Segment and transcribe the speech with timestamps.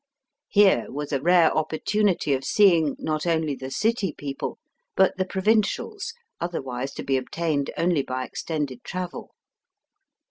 [0.49, 4.57] Here was a rare opportunity of seeiug, not only the city people,
[4.95, 9.35] but the provincials, otherwise to be obtained only by extended travel.